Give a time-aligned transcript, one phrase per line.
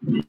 [0.00, 0.26] Hola,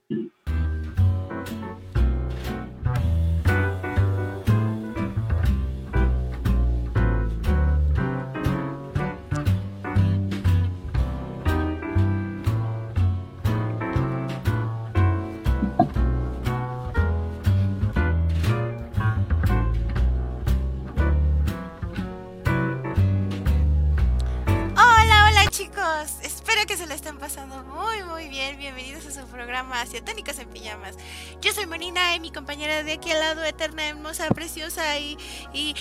[25.27, 26.17] hola, chicos.
[26.23, 27.78] Espero que se lo estén pasando.
[29.89, 30.97] Asiatónicas en Pijamas.
[31.41, 35.17] Yo soy Monina y mi compañera de aquí al lado, eterna, hermosa, preciosa y,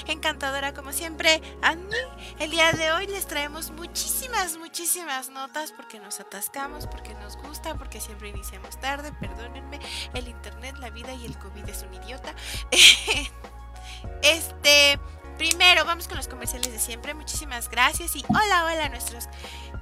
[0.06, 1.96] encantadora como siempre, Andy.
[2.38, 7.74] El día de hoy les traemos muchísimas, muchísimas notas porque nos atascamos, porque nos gusta,
[7.74, 9.79] porque siempre iniciamos tarde, perdónenme,
[10.15, 12.34] el internet, la vida y el COVID es un idiota.
[14.23, 14.98] este...
[15.38, 17.15] Primero, vamos con los comerciales de siempre.
[17.15, 19.29] Muchísimas gracias y hola, hola a nuestros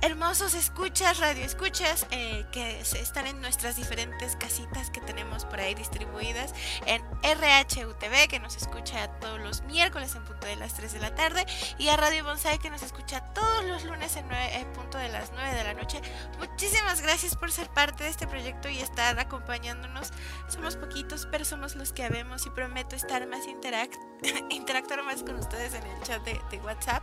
[0.02, 5.74] hermosos escuchas, radio escuchas, eh, que están en nuestras diferentes casitas que tenemos por ahí
[5.74, 6.52] distribuidas
[6.84, 11.14] en RHUTV, que nos escucha todos los miércoles en punto de las 3 de la
[11.14, 11.46] tarde,
[11.78, 14.28] y a Radio Bonsai, que nos escucha todos los lunes en,
[14.74, 16.02] punto de las 9 de la noche.
[16.38, 20.12] Muchísimas gracias por ser parte de este proyecto y estar acompañándonos.
[20.48, 23.96] Somos poquitos, pero somos los que habemos y prometo estar más interact
[25.02, 27.02] más con ustedes en el chat de, de WhatsApp.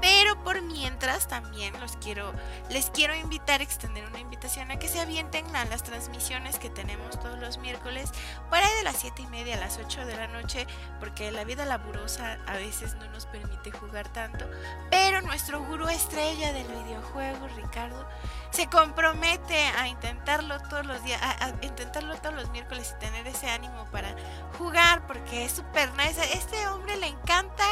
[0.00, 2.32] Pero por mientras también los quiero,
[2.70, 7.18] les quiero invitar, extender una invitación a que se avienten a las transmisiones que tenemos
[7.18, 8.10] todos los miércoles,
[8.48, 10.66] por ahí de las 7 y media a las 8 de la noche,
[11.00, 14.48] porque la vida laburosa a veces no nos permite jugar tanto.
[14.90, 18.08] Pero nuestro gurú estrella del videojuego, Ricardo,
[18.50, 23.48] se compromete a intentarlo todos los días, a, intentarlo todos los miércoles y tener ese
[23.50, 24.14] ánimo para
[24.58, 26.20] jugar, porque es súper nice.
[26.20, 27.64] A este hombre le encanta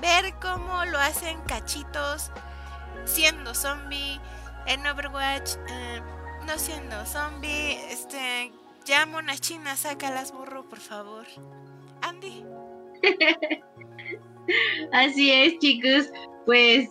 [0.00, 2.30] ver cómo lo hacen cachitos
[3.04, 4.20] siendo zombie
[4.66, 6.00] en Overwatch, eh,
[6.46, 8.52] no siendo zombie, este,
[8.86, 11.26] llamo a una china, sácalas burro, por favor.
[12.02, 12.44] Andy.
[14.92, 16.10] Así es, chicos.
[16.46, 16.88] Pues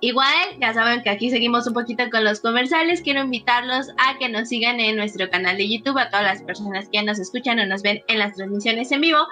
[0.00, 3.00] Igual, ya saben que aquí seguimos un poquito con los comerciales.
[3.00, 6.90] Quiero invitarlos a que nos sigan en nuestro canal de YouTube, a todas las personas
[6.92, 9.26] que nos escuchan o nos ven en las transmisiones en vivo,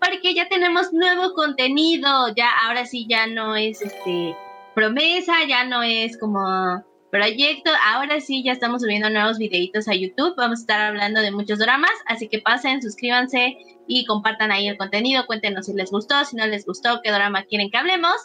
[0.00, 2.28] porque ya tenemos nuevo contenido.
[2.36, 4.36] Ya, ahora sí, ya no es este
[4.74, 7.70] promesa, ya no es como proyecto.
[7.84, 10.34] Ahora sí, ya estamos subiendo nuevos videitos a YouTube.
[10.36, 14.76] Vamos a estar hablando de muchos dramas, así que pasen, suscríbanse y compartan ahí el
[14.76, 15.26] contenido.
[15.26, 18.16] Cuéntenos si les gustó, si no les gustó, qué drama quieren que hablemos.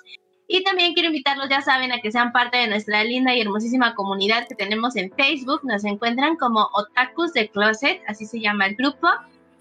[0.47, 3.95] Y también quiero invitarlos, ya saben, a que sean parte de nuestra linda y hermosísima
[3.95, 5.61] comunidad que tenemos en Facebook.
[5.63, 9.07] Nos encuentran como Otakus de Closet, así se llama el grupo.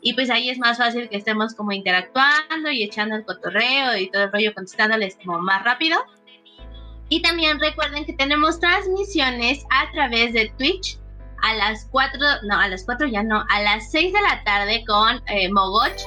[0.02, 4.10] Y pues ahí es más fácil que estemos como interactuando y echando el cotorreo y
[4.10, 5.98] todo el rollo contestándoles como más rápido.
[7.08, 10.98] Y también recuerden que tenemos transmisiones a través de Twitch
[11.42, 14.84] a las 4, no, a las 4 ya no, a las 6 de la tarde
[14.86, 16.00] con eh, Mogoch.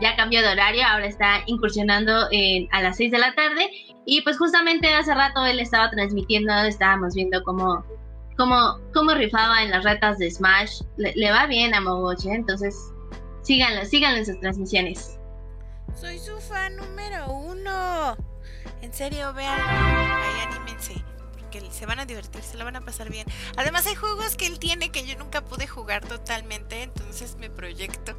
[0.00, 2.28] Ya cambió de horario, ahora está incursionando
[2.70, 3.70] a las 6 de la tarde.
[4.04, 7.84] Y pues justamente hace rato él estaba transmitiendo, estábamos viendo cómo,
[8.36, 10.80] cómo, cómo rifaba en las retas de Smash.
[10.96, 12.74] Le, va bien a Mogoche, entonces
[13.48, 15.18] síganlo, síganlo en sus transmisiones.
[15.98, 18.14] Soy su fan número uno.
[18.82, 21.02] En serio, vean, ahí anímense.
[21.32, 23.26] Porque se van a divertir, se la van a pasar bien.
[23.56, 28.18] Además hay juegos que él tiene que yo nunca pude jugar totalmente, entonces me proyecto.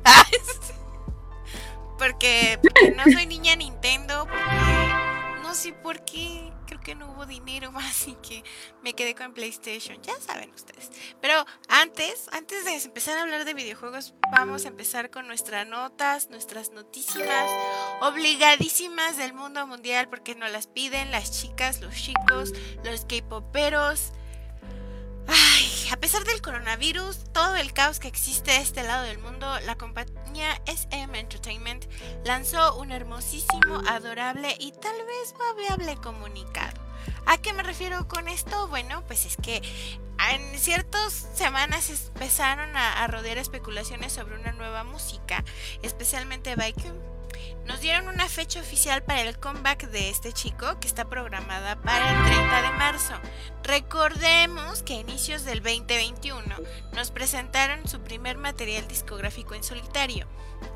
[2.00, 7.26] porque, porque no soy niña Nintendo, porque no sé por qué, creo que no hubo
[7.26, 8.44] dinero, así que
[8.84, 10.92] me quedé con PlayStation, ya saben ustedes.
[11.20, 16.30] Pero antes, antes de empezar a hablar de videojuegos, vamos a empezar con nuestras notas,
[16.30, 17.50] nuestras notísimas
[18.02, 22.54] obligadísimas del mundo mundial, porque nos las piden las chicas, los chicos,
[22.84, 24.14] los K-poperos.
[25.92, 29.76] A pesar del coronavirus, todo el caos que existe a este lado del mundo, la
[29.76, 31.86] compañía SM Entertainment
[32.24, 36.80] lanzó un hermosísimo, adorable y tal vez babeable comunicado.
[37.26, 38.68] ¿A qué me refiero con esto?
[38.68, 39.64] Bueno, pues es que
[40.32, 45.44] en ciertas semanas empezaron a, rodear especulaciones sobre una nueva música,
[45.82, 47.09] especialmente Viking
[47.66, 52.12] nos dieron una fecha oficial para el comeback de este chico que está programada para
[52.12, 53.14] el 30 de marzo.
[53.64, 56.44] Recordemos que a inicios del 2021
[56.94, 60.28] nos presentaron su primer material discográfico en solitario,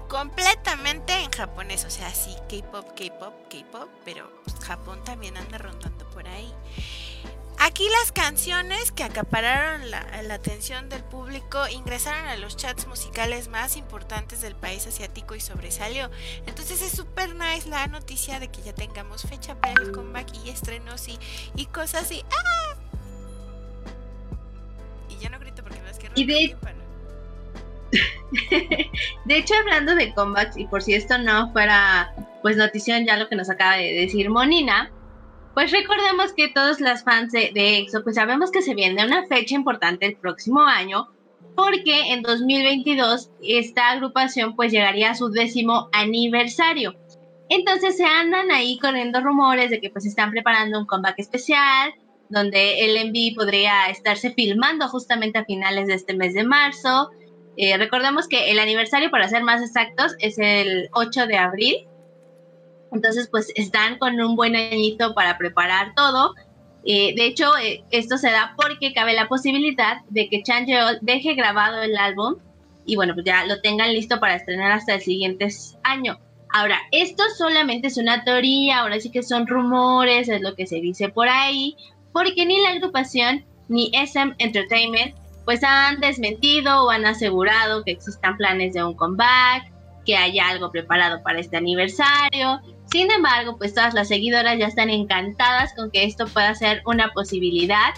[0.08, 4.32] completamente en japonés, o sea, sí, K-pop, K-pop, K-pop, pero
[4.62, 6.54] Japón también anda rondando por ahí.
[7.66, 13.78] Aquí las canciones que acapararon la, atención del público ingresaron a los chats musicales más
[13.78, 16.12] importantes del país asiático y sobresalió.
[16.46, 20.50] Entonces es súper nice la noticia de que ya tengamos fecha para el comeback y
[20.50, 21.18] estrenos y,
[21.56, 22.26] y cosas así.
[22.32, 22.76] ¡Ah!
[25.08, 26.10] Y ya no grito porque no es que...
[26.16, 26.58] Y de,
[29.24, 33.30] de hecho, hablando de comebacks, y por si esto no fuera pues notición ya lo
[33.30, 34.92] que nos acaba de decir Monina,
[35.54, 39.56] pues recordemos que todos las fans de, EXO, pues sabemos que se viene una fecha
[39.56, 41.10] importante el próximo año,
[41.56, 46.96] porque en 2022 esta agrupación pues llegaría a su décimo aniversario.
[47.50, 51.94] Entonces se andan ahí corriendo rumores de que pues están preparando un comeback especial,
[52.30, 57.12] donde el MV podría estarse filmando justamente a finales de este mes de marzo.
[57.58, 61.88] Eh, recordemos que el aniversario, para ser más exactos, es el 8 de abril.
[62.94, 66.36] Entonces, pues están con un buen añito para preparar todo.
[66.86, 71.34] Eh, de hecho, eh, esto se da porque cabe la posibilidad de que Changeol deje
[71.34, 72.36] grabado el álbum
[72.86, 75.48] y bueno, pues ya lo tengan listo para estrenar hasta el siguiente
[75.84, 76.20] año.
[76.54, 80.82] Ahora, esto solamente es una teoría, ahora sí que son rumores, es lo que se
[80.82, 81.76] dice por ahí,
[82.12, 85.16] porque ni la agrupación ni SM Entertainment
[85.46, 89.72] pues han desmentido o han asegurado que existan planes de un comeback,
[90.06, 92.62] que haya algo preparado para este aniversario.
[92.94, 97.12] Sin embargo, pues todas las seguidoras ya están encantadas con que esto pueda ser una
[97.12, 97.92] posibilidad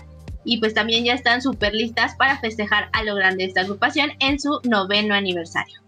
[0.46, 4.40] y pues también ya están súper listas para festejar a lo grande esta agrupación en
[4.40, 5.82] su noveno aniversario.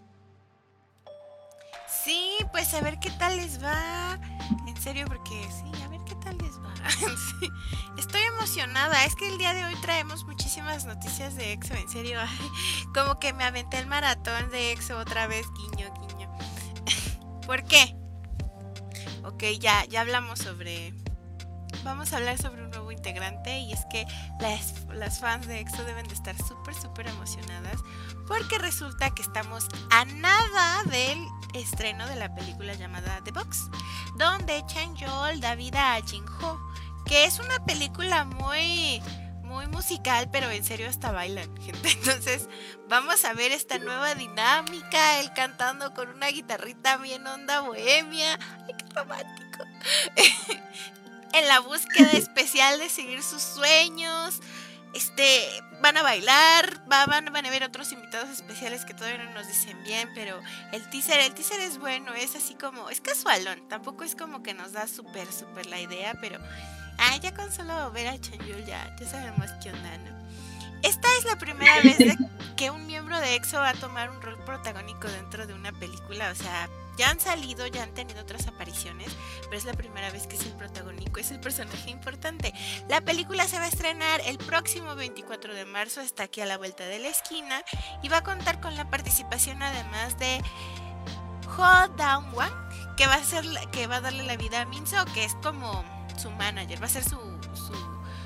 [1.87, 4.19] Sí, pues a ver qué tal les va.
[4.67, 6.73] En serio, porque sí, a ver qué tal les va.
[7.97, 9.05] Estoy emocionada.
[9.05, 11.75] Es que el día de hoy traemos muchísimas noticias de EXO.
[11.75, 12.19] En serio,
[12.93, 16.29] como que me aventé el maratón de EXO otra vez, guiño, guiño.
[17.47, 17.96] ¿Por qué?
[19.27, 20.93] Ok, ya, ya hablamos sobre...
[21.83, 24.05] Vamos a hablar sobre un nuevo integrante y es que
[24.39, 27.77] las, las fans de EXO deben de estar súper, súper emocionadas
[28.25, 31.19] porque resulta que estamos a nada del
[31.53, 33.69] estreno de la película llamada The Box,
[34.17, 36.57] donde Chang Yol da vida a Jin Ho,
[37.05, 39.01] que es una película muy
[39.47, 41.89] muy musical, pero en serio hasta bailan, gente.
[42.03, 42.47] Entonces,
[42.87, 48.37] vamos a ver esta nueva dinámica, él cantando con una guitarrita bien onda bohemia.
[48.67, 49.63] ¡Ay, qué romántico!
[51.33, 54.39] en la búsqueda especial de seguir sus sueños.
[54.93, 55.47] Este,
[55.81, 59.77] van a bailar, van, van a ver otros invitados especiales que todavía no nos dicen
[59.83, 60.41] bien, pero
[60.71, 64.53] el teaser, el teaser es bueno, es así como, es casualón, tampoco es como que
[64.53, 66.39] nos da súper, súper la idea, pero
[66.97, 69.87] Ah, ya con solo ver a Chanyul ya, ya sabemos qué onda.
[70.83, 71.97] Esta es la primera vez
[72.55, 76.31] que un miembro de EXO va a tomar un rol protagónico dentro de una película.
[76.31, 79.09] O sea, ya han salido, ya han tenido otras apariciones,
[79.43, 82.53] pero es la primera vez que es el protagónico, es el personaje importante.
[82.89, 86.57] La película se va a estrenar el próximo 24 de marzo, está aquí a la
[86.57, 87.63] vuelta de la esquina,
[88.01, 90.41] y va a contar con la participación además de
[91.57, 95.03] Ho Dawn Wang, que va a ser que va a darle la vida a Minso,
[95.13, 97.17] que es como su manager, va a ser su,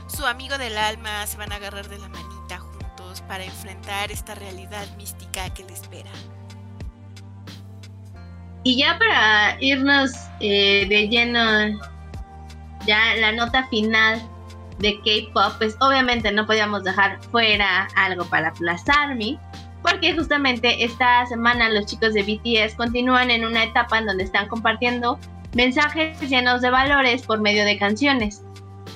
[0.07, 4.35] su, amigo del alma, se van a agarrar de la manita juntos para enfrentar esta
[4.35, 6.11] realidad mística que le espera.
[8.63, 11.79] Y ya para irnos eh, de lleno,
[12.85, 14.21] ya la nota final
[14.79, 19.39] de K-Pop, pues obviamente no podíamos dejar fuera algo para Plus Army,
[19.81, 24.47] porque justamente esta semana los chicos de BTS continúan en una etapa en donde están
[24.47, 25.19] compartiendo
[25.53, 28.43] mensajes llenos de valores por medio de canciones.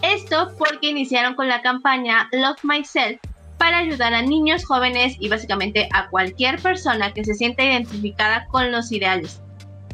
[0.02, 3.20] Esto porque iniciaron con la campaña Love Myself
[3.58, 8.72] para ayudar a niños jóvenes y básicamente a cualquier persona que se sienta identificada con
[8.72, 9.42] los ideales.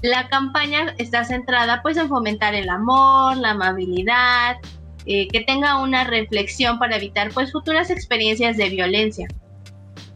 [0.02, 4.58] La campaña está centrada pues en fomentar el amor, la amabilidad,
[5.06, 9.28] eh, que tenga una reflexión para evitar pues futuras experiencias de violencia.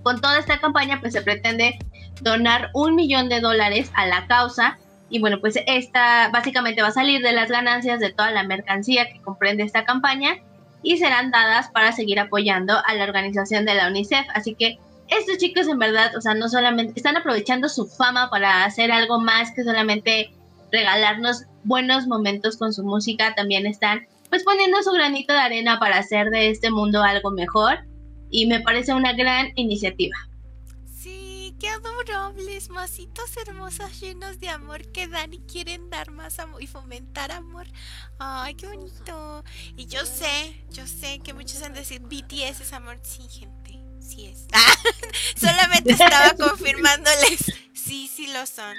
[0.01, 1.77] Con toda esta campaña pues se pretende
[2.21, 4.77] donar un millón de dólares a la causa
[5.09, 9.11] y bueno, pues esta básicamente va a salir de las ganancias de toda la mercancía
[9.11, 10.37] que comprende esta campaña
[10.81, 14.25] y serán dadas para seguir apoyando a la organización de la UNICEF.
[14.33, 18.65] Así que estos chicos en verdad, o sea, no solamente están aprovechando su fama para
[18.65, 20.31] hacer algo más que solamente
[20.71, 25.99] regalarnos buenos momentos con su música, también están pues poniendo su granito de arena para
[25.99, 27.79] hacer de este mundo algo mejor
[28.31, 30.17] y me parece una gran iniciativa
[31.59, 36.67] qué adorables, masitos hermosos llenos de amor que dan y quieren dar más amor y
[36.67, 37.67] fomentar amor.
[38.19, 39.43] Ay, qué bonito.
[39.75, 42.99] Y yo sé, yo sé que muchos han de decir BTS es amor.
[43.03, 44.45] Sí, gente, sí es.
[45.39, 47.53] solamente estaba confirmándoles.
[47.73, 48.75] Sí, sí lo son.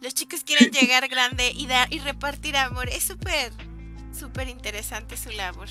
[0.00, 2.88] Los chicos quieren llegar grande y dar y repartir amor.
[2.88, 3.52] Es súper,
[4.18, 5.68] súper interesante su labor.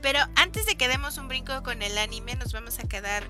[0.00, 3.26] Pero antes de que demos un brinco con el anime, nos vamos a quedar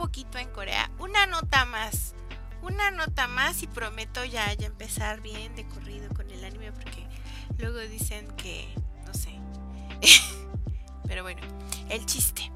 [0.00, 0.90] poquito en Corea.
[0.98, 2.14] Una nota más.
[2.62, 7.06] Una nota más y prometo ya, ya empezar bien de corrido con el anime porque
[7.58, 8.66] luego dicen que,
[9.06, 9.38] no sé.
[11.06, 11.42] Pero bueno,
[11.90, 12.50] el chiste.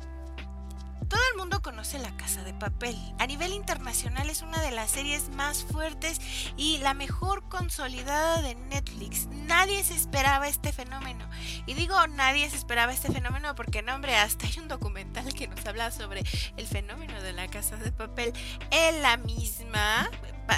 [1.09, 2.97] Todo el mundo conoce La Casa de Papel.
[3.19, 6.21] A nivel internacional es una de las series más fuertes
[6.57, 9.27] y la mejor consolidada de Netflix.
[9.27, 11.29] Nadie se esperaba este fenómeno.
[11.67, 15.49] Y digo nadie se esperaba este fenómeno porque, no, hombre, hasta hay un documental que
[15.49, 16.23] nos habla sobre
[16.57, 18.33] el fenómeno de La Casa de Papel
[18.71, 20.11] en la misma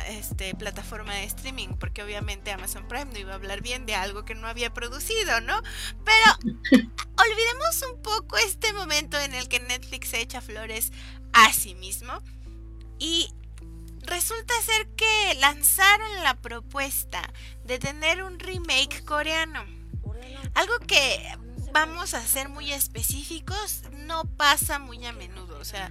[0.08, 4.24] este, plataforma de streaming, porque obviamente Amazon Prime no iba a hablar bien de algo
[4.24, 5.62] que no había producido, ¿no?
[6.04, 6.86] Pero
[7.18, 10.92] olvidemos un poco este momento en el que Netflix se echa flores
[11.32, 12.23] a sí mismo
[12.99, 13.30] y
[14.02, 17.23] resulta ser que lanzaron la propuesta
[17.64, 19.64] de tener un remake coreano.
[20.54, 21.37] Algo que
[21.73, 25.90] vamos a ser muy específicos, no pasa muy a menudo, o sea,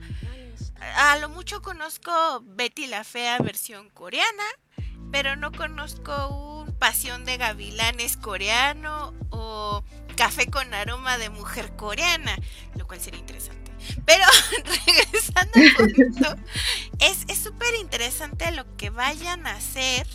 [0.97, 4.43] a lo mucho conozco Betty la Fea versión coreana,
[5.11, 9.83] pero no conozco un Pasión de Gavilanes coreano o
[10.15, 12.37] Café con aroma de mujer coreana,
[12.75, 13.71] lo cual sería interesante.
[14.05, 14.23] Pero
[14.85, 16.35] regresando un poquito,
[16.99, 20.07] es súper interesante lo que vayan a hacer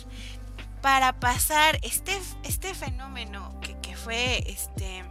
[0.81, 5.03] para pasar este, este fenómeno que, que fue este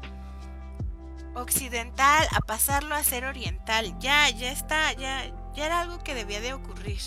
[1.34, 3.96] occidental a pasarlo a ser oriental.
[4.00, 7.00] Ya, ya está, ya, ya era algo que debía de ocurrir.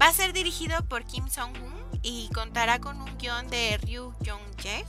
[0.00, 4.84] Va a ser dirigido por Kim Song-hoon y contará con un guion de Ryu Jong-jae,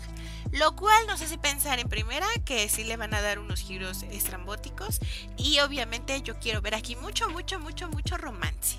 [0.52, 4.04] lo cual nos hace pensar en primera que sí le van a dar unos giros
[4.04, 5.00] estrambóticos
[5.38, 8.78] y obviamente yo quiero ver aquí mucho, mucho, mucho, mucho romance.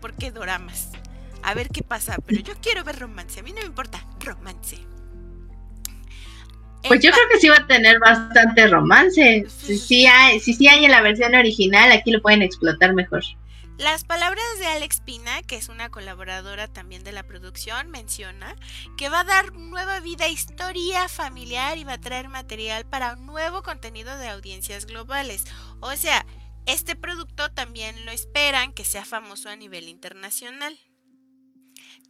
[0.00, 0.90] Porque doramas.
[1.42, 3.40] A ver qué pasa, pero yo quiero ver romance.
[3.40, 4.78] A mí no me importa romance.
[6.88, 9.46] Pues yo creo que sí va a tener bastante romance.
[9.48, 13.22] Si sí hay, si sí hay en la versión original, aquí lo pueden explotar mejor.
[13.78, 18.54] Las palabras de Alex Pina, que es una colaboradora también de la producción, menciona
[18.98, 23.14] que va a dar nueva vida a historia familiar y va a traer material para
[23.14, 25.44] un nuevo contenido de audiencias globales.
[25.80, 26.26] O sea,
[26.66, 30.78] este producto también lo esperan que sea famoso a nivel internacional.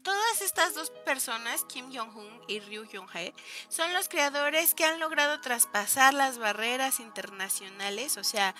[0.03, 3.33] Todas estas dos personas, Kim Jong-un y Ryu Jong-hae,
[3.69, 8.57] son los creadores que han logrado traspasar las barreras internacionales, o sea,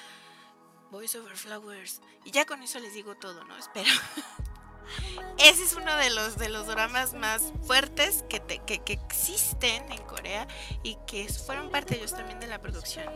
[0.93, 2.03] Voice Over Flowers.
[2.23, 3.57] Y ya con eso les digo todo, ¿no?
[3.57, 3.89] Espero.
[5.39, 10.47] Ese es uno de los, de los dramas más fuertes que, que, existen en Corea
[10.83, 13.07] y que fueron parte ellos también de la producción.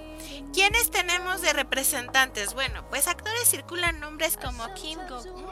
[0.54, 2.54] ¿Quiénes tenemos de representantes?
[2.54, 5.45] Bueno, pues actores circulan nombres como Kim Go-eun,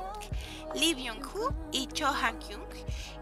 [0.74, 2.64] Lee Byung-hoo y Cho Han-kyung.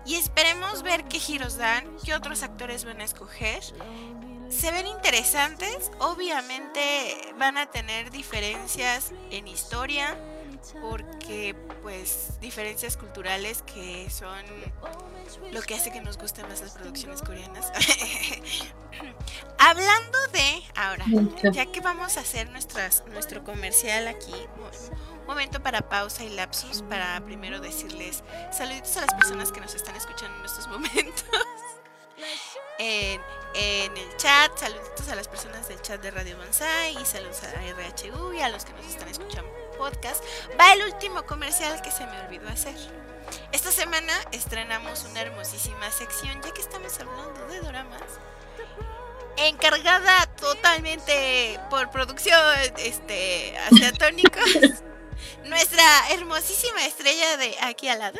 [0.06, 3.64] Y esperemos ver qué giros dan, qué otros actores van a escoger
[4.52, 10.16] se ven interesantes, obviamente van a tener diferencias en historia,
[10.80, 14.44] porque pues diferencias culturales que son
[15.50, 17.73] lo que hace que nos gusten más las producciones coreanas.
[19.59, 21.04] Hablando de, ahora,
[21.52, 24.35] ya que vamos a hacer nuestras, nuestro comercial aquí,
[25.21, 29.75] un momento para pausa y lapsus para primero decirles saluditos a las personas que nos
[29.75, 31.25] están escuchando en estos momentos
[32.78, 33.21] en,
[33.54, 34.56] el chat.
[34.59, 38.49] Saluditos a las personas del chat de Radio Bonsai y saludos a RHU y a
[38.49, 40.23] los que nos están escuchando podcast.
[40.59, 42.75] Va el último comercial que se me olvidó hacer.
[43.52, 48.02] Esta semana estrenamos una hermosísima sección, ya que estamos hablando de doramas,
[49.37, 52.40] encargada totalmente por producción
[52.78, 54.44] este, asiatónicos.
[55.44, 58.18] nuestra hermosísima estrella de aquí al lado.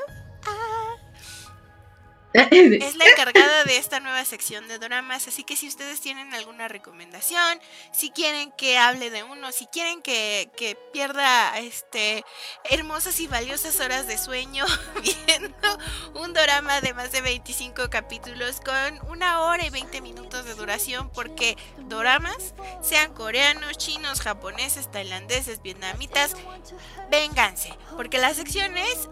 [2.35, 6.69] Es la encargada de esta nueva sección de dramas, así que si ustedes tienen alguna
[6.69, 7.61] recomendación,
[7.93, 10.51] si quieren que hable de uno, si quieren que,
[10.93, 12.25] pierda este
[12.65, 14.65] hermosas y valiosas horas de sueño
[15.27, 15.79] viendo
[16.15, 21.11] un drama de más de 25 capítulos con una hora y 20 minutos de duración,
[21.11, 26.35] porque doramas, sean coreanos, chinos, japoneses, tailandeses, vietnamitas,
[27.11, 29.09] vénganse, porque la sección es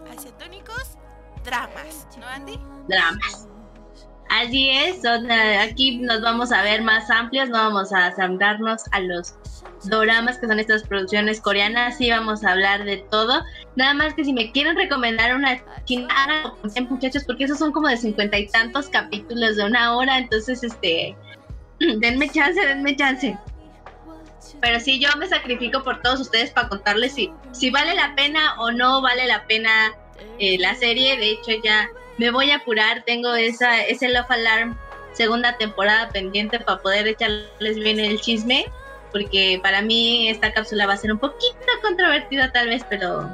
[1.43, 2.59] dramas, ¿no, Andy?
[2.87, 3.47] Dramas.
[4.31, 5.01] Así es,
[5.59, 9.35] aquí nos vamos a ver más amplios, no vamos a centrarnos a los
[9.83, 13.43] doramas que son estas producciones coreanas, sí vamos a hablar de todo.
[13.75, 16.53] Nada más que si me quieren recomendar una china,
[16.89, 21.13] muchachos, porque esos son como de cincuenta y tantos capítulos de una hora, entonces este
[21.99, 23.37] denme chance, denme chance.
[24.61, 28.55] Pero sí, yo me sacrifico por todos ustedes para contarles si, si vale la pena
[28.59, 29.93] o no vale la pena
[30.39, 31.17] eh, la serie.
[31.17, 33.03] De hecho, ya me voy a apurar.
[33.05, 34.77] Tengo esa, ese Love Alarm
[35.13, 38.65] segunda temporada pendiente para poder echarles bien el chisme.
[39.11, 43.29] Porque para mí esta cápsula va a ser un poquito controvertida tal vez, pero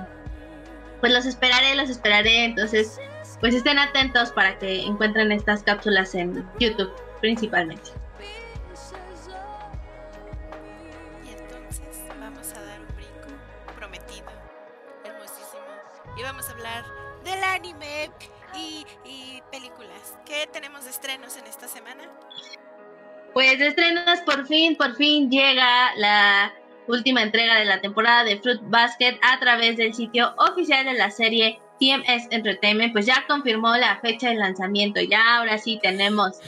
[1.00, 2.46] pues los esperaré, los esperaré.
[2.46, 3.00] Entonces,
[3.40, 6.92] pues estén atentos para que encuentren estas cápsulas en YouTube
[7.22, 7.92] principalmente.
[17.58, 18.12] Anime
[18.56, 20.18] y, películas.
[20.26, 22.04] ¿Qué tenemos de estrenos en esta semana?
[23.34, 26.54] Pues de estrenos, por fin, por fin llega la
[26.88, 31.10] última entrega de la temporada de Fruit Basket a través del sitio oficial de la
[31.10, 35.02] serie TMS Entertainment, pues ya confirmó la fecha de lanzamiento.
[35.02, 36.40] Ya ahora sí tenemos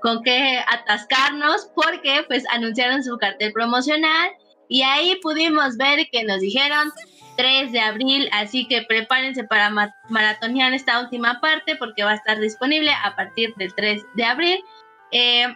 [0.00, 4.30] con qué atascarnos porque pues anunciaron su cartel promocional
[4.68, 6.92] y ahí pudimos ver que nos dijeron
[7.36, 9.70] 3 de abril, así que prepárense para
[10.08, 14.64] maratonear esta última parte porque va a estar disponible a partir del 3 de abril.
[15.12, 15.46] Eh,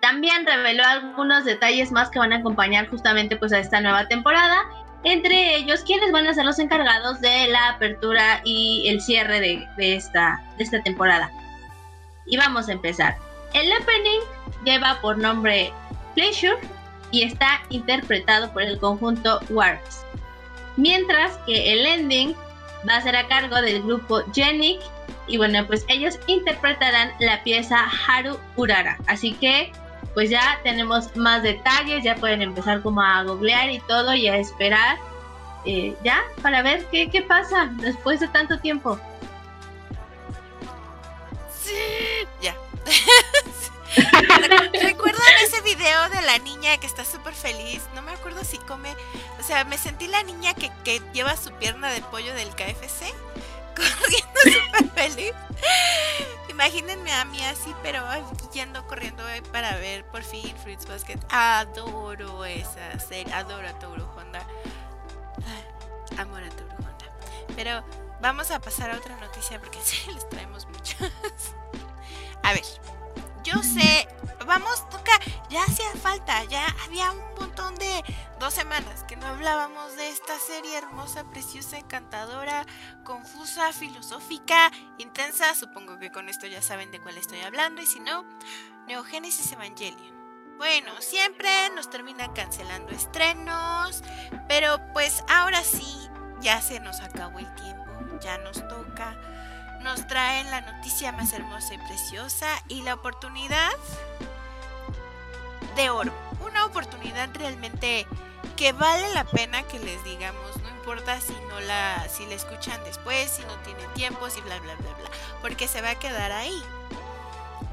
[0.00, 4.62] también reveló algunos detalles más que van a acompañar justamente pues a esta nueva temporada.
[5.04, 9.68] Entre ellos, quienes van a ser los encargados de la apertura y el cierre de,
[9.78, 11.30] esta, esta temporada.
[12.26, 13.16] Y vamos a empezar.
[13.52, 14.20] El opening
[14.64, 15.72] lleva por nombre
[16.14, 16.58] Pleasure
[17.10, 20.05] y está interpretado por el conjunto Warps.
[20.76, 22.34] Mientras que el ending
[22.88, 24.80] va a ser a cargo del grupo Genic
[25.26, 28.98] y bueno, pues ellos interpretarán la pieza Haru Urara.
[29.06, 29.72] Así que
[30.14, 34.36] pues ya tenemos más detalles, ya pueden empezar como a googlear y todo y a
[34.36, 34.96] esperar
[35.64, 38.98] eh, ya para ver qué, qué pasa después de tanto tiempo.
[41.50, 41.74] Sí,
[42.40, 42.54] ya.
[44.82, 47.82] ¿Recuerdan ese video de la niña que está súper feliz?
[47.94, 48.94] No me acuerdo si come.
[49.40, 50.70] O sea, me sentí la niña que,
[51.12, 53.04] lleva su pierna de pollo del KFC
[53.76, 55.32] corriendo súper feliz.
[56.48, 58.02] Imagínense a mí así, pero
[58.52, 59.22] yendo corriendo
[59.52, 61.18] para ver por fin Fruits Basket.
[61.30, 64.46] Adoro esa serie, adoro a Toru Honda.
[66.18, 67.06] amor a Toru Honda.
[67.54, 67.84] Pero
[68.20, 71.10] vamos a pasar a otra noticia porque sí les traemos muchas.
[72.42, 72.64] a ver,
[73.46, 74.08] yo sé,
[74.44, 75.12] vamos, toca,
[75.48, 78.02] ya hacía falta, ya había un montón de
[78.40, 82.66] dos semanas que no hablábamos de esta serie hermosa, preciosa, encantadora,
[83.04, 85.54] confusa, filosófica, intensa.
[85.54, 88.24] Supongo que con esto ya saben de cuál estoy hablando, y si no,
[88.88, 90.16] Neogénesis Evangelion.
[90.58, 94.02] Bueno, siempre nos terminan cancelando estrenos,
[94.48, 96.08] pero pues ahora sí,
[96.40, 97.84] ya se nos acabó el tiempo,
[98.20, 99.16] ya nos toca
[99.86, 103.70] nos traen la noticia más hermosa y preciosa y la oportunidad
[105.76, 106.12] de oro.
[106.44, 108.04] Una oportunidad realmente
[108.56, 112.82] que vale la pena que les digamos, no importa si no la si la escuchan
[112.84, 116.32] después, si no tienen tiempo, si bla bla bla bla, porque se va a quedar
[116.32, 116.60] ahí.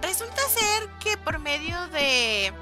[0.03, 2.53] Resulta ser que por medio de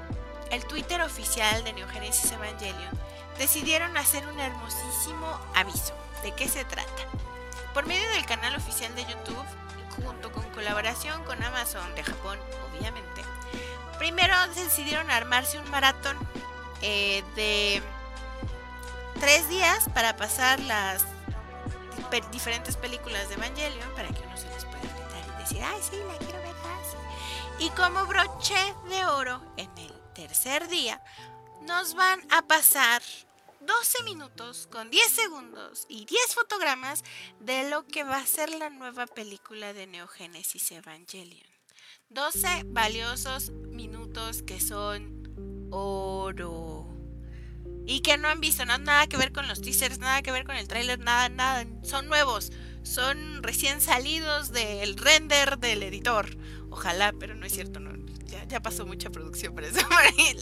[0.50, 2.98] el Twitter oficial de Neogenesis Evangelion
[3.36, 5.92] decidieron hacer un hermosísimo aviso.
[6.22, 7.02] ¿De qué se trata?
[7.72, 9.44] Por medio del canal oficial de YouTube,
[9.96, 12.38] junto con colaboración con Amazon de Japón,
[12.70, 13.22] obviamente.
[13.98, 16.16] Primero decidieron armarse un maratón
[16.80, 17.82] eh, de
[19.20, 21.04] tres días para pasar las
[22.30, 25.96] diferentes películas de Evangelion para que uno se les pueda gritar y decir, ay, sí,
[26.06, 26.96] la quiero ver más.
[27.58, 31.00] Y como broche de oro, en el tercer día,
[31.62, 33.00] nos van a pasar
[33.66, 37.04] 12 minutos con 10 segundos y 10 fotogramas
[37.38, 41.46] de lo que va a ser la nueva película de Neogénesis Evangelion.
[42.10, 46.88] 12 valiosos minutos que son oro.
[47.86, 50.44] Y que no han visto nada, nada que ver con los teasers, nada que ver
[50.44, 51.64] con el tráiler, nada, nada.
[51.82, 52.50] Son nuevos.
[52.82, 56.36] Son recién salidos del render del editor.
[56.70, 57.92] Ojalá, pero no es cierto, no,
[58.48, 59.80] ya, pasó mucha producción por eso,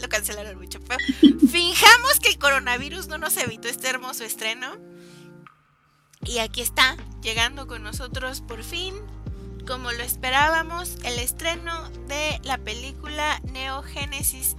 [0.01, 0.79] lo cancelaron mucho.
[0.79, 0.99] Pero
[1.49, 4.77] finjamos que el coronavirus no nos evitó este hermoso estreno.
[6.23, 8.93] Y aquí está, llegando con nosotros por fin,
[9.65, 13.83] como lo esperábamos, el estreno de la película Neo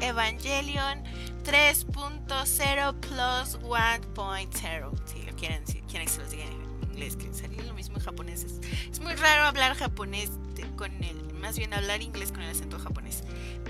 [0.00, 1.04] Evangelion
[1.44, 5.02] 3.0 plus 1.0.
[5.06, 7.96] Si lo quieren, si quieren que se los diga en inglés, que sería lo mismo
[7.96, 8.44] en japonés.
[8.90, 10.30] Es, muy raro hablar japonés
[10.76, 13.24] con el más bien hablar inglés con el acento japonés.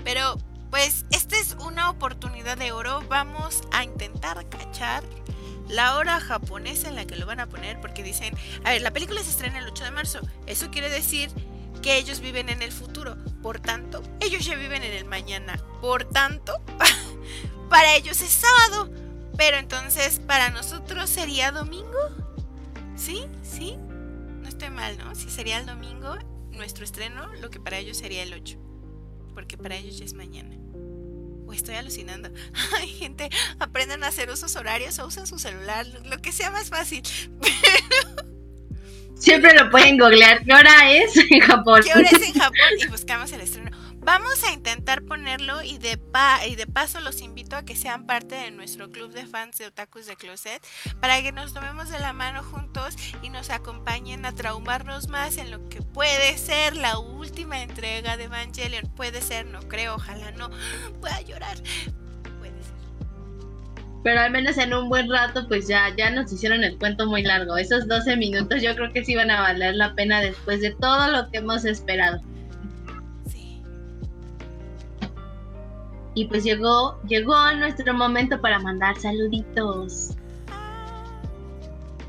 [0.05, 0.37] Pero
[0.69, 3.03] pues esta es una oportunidad de oro.
[3.09, 5.03] Vamos a intentar cachar
[5.69, 8.91] la hora japonesa en la que lo van a poner porque dicen, a ver, la
[8.91, 10.19] película se estrena el 8 de marzo.
[10.45, 11.31] Eso quiere decir
[11.81, 13.17] que ellos viven en el futuro.
[13.41, 15.59] Por tanto, ellos ya viven en el mañana.
[15.81, 16.61] Por tanto,
[17.69, 18.89] para ellos es sábado.
[19.35, 21.99] Pero entonces, para nosotros sería domingo.
[22.95, 23.25] ¿Sí?
[23.41, 23.77] ¿Sí?
[24.41, 25.15] No estoy mal, ¿no?
[25.15, 26.15] Si sería el domingo
[26.53, 28.57] nuestro estreno, lo que para ellos sería el 8,
[29.33, 30.55] porque para ellos ya es mañana.
[31.45, 32.29] O estoy alucinando.
[32.79, 36.69] Ay, gente, aprendan a hacer usos horarios o usen su celular, lo que sea más
[36.69, 37.03] fácil.
[39.15, 40.43] Siempre lo pueden googlear.
[40.43, 41.81] ¿Qué hora es en Japón?
[41.83, 42.57] ¿Qué hora es en Japón?
[42.77, 43.71] Y buscamos el estreno.
[44.05, 48.05] Vamos a intentar ponerlo y de, pa y de paso los invito a que sean
[48.05, 50.61] parte de nuestro club de fans de Otakus de Closet
[50.99, 55.51] para que nos tomemos de la mano juntos y nos acompañen a traumarnos más en
[55.51, 58.91] lo que puede ser la última entrega de Evangelion.
[58.93, 60.49] Puede ser, no creo, ojalá no.
[60.99, 61.55] Voy a llorar.
[62.39, 62.73] Puede ser.
[64.03, 67.23] Pero al menos en un buen rato, pues ya, ya nos hicieron el cuento muy
[67.23, 67.55] largo.
[67.55, 71.07] Esos 12 minutos yo creo que sí van a valer la pena después de todo
[71.09, 72.21] lo que hemos esperado.
[76.15, 80.11] Y pues llegó, llegó nuestro momento para mandar saluditos.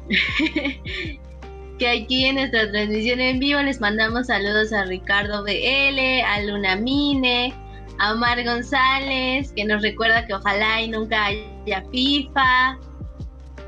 [1.79, 6.77] que aquí en nuestra transmisión en vivo les mandamos saludos a Ricardo BL, a Luna
[6.77, 7.55] Mine,
[7.99, 12.79] a Omar González, que nos recuerda que ojalá y nunca haya FIFA.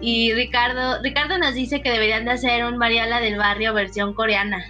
[0.01, 4.63] Y Ricardo, Ricardo nos dice que deberían de hacer un Mariala del Barrio versión coreana.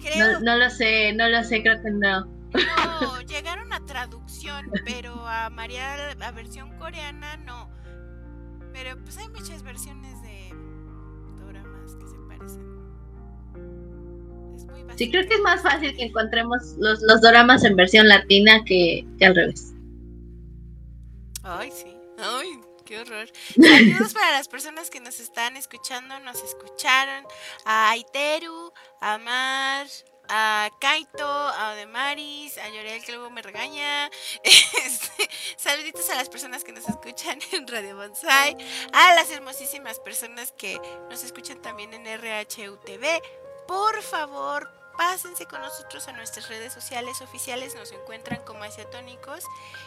[0.00, 0.34] Creo.
[0.34, 2.26] No, no lo sé, no lo sé, creo que no.
[4.84, 7.70] Pero a María a versión coreana no.
[8.72, 10.50] Pero pues hay muchas versiones de
[11.44, 12.68] doramas que se parecen.
[14.54, 14.98] Es muy básico.
[14.98, 19.06] Sí, creo que es más fácil que encontremos los, los doramas en versión latina que,
[19.18, 19.72] que al revés.
[21.42, 21.96] Ay, sí.
[22.18, 23.28] Ay, qué horror.
[23.54, 27.24] Saludos para las personas que nos están escuchando, nos escucharon.
[27.64, 29.86] A Aiteru, a Mar,
[30.28, 34.10] a Kaito, a Odemaris, a Llorel que luego me regaña.
[34.88, 38.56] Este, saluditos a las personas que nos escuchan en Radio Bonsai,
[38.92, 43.20] a las hermosísimas personas que nos escuchan también en RHUTV.
[43.66, 49.44] Por favor, pásense con nosotros a nuestras redes sociales oficiales, nos encuentran como asiatónicos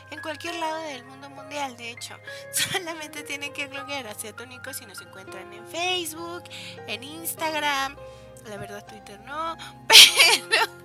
[0.09, 2.15] en cualquier lado del mundo mundial, de hecho.
[2.53, 6.43] Solamente tienen que bloguear asiatónicos y nos encuentran en Facebook,
[6.87, 7.97] en Instagram,
[8.45, 10.81] la verdad Twitter no, pero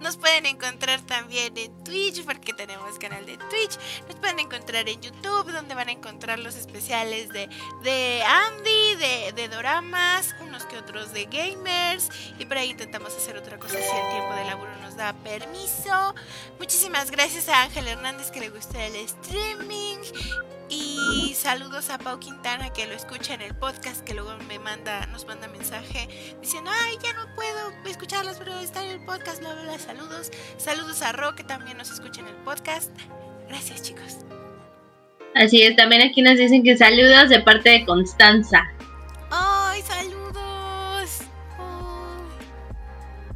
[0.00, 3.78] nos pueden encontrar también en Twitch porque tenemos canal de Twitch.
[4.06, 7.48] Nos pueden encontrar en YouTube donde van a encontrar los especiales de,
[7.82, 12.10] de Andy, de, de Doramas, unos que otros de gamers.
[12.38, 16.14] Y por ahí intentamos hacer otra cosa si el tiempo de laburo nos da permiso.
[16.58, 19.98] Muchísimas gracias a Ángel Hernández que le gusta el streaming.
[20.68, 25.06] Y saludos a Pau Quintana que lo escucha en el podcast, que luego me manda,
[25.06, 26.08] nos manda mensaje
[26.40, 29.78] diciendo, ay, ya no puedo escucharlas, pero está en el podcast, bla, bla, bla.
[29.78, 30.30] Saludos.
[30.56, 32.90] Saludos a Ro, que también nos escucha en el podcast.
[33.48, 34.18] Gracias, chicos.
[35.34, 38.62] Así es, también aquí nos dicen que saludos de parte de Constanza.
[39.30, 41.22] ¡Ay, saludos!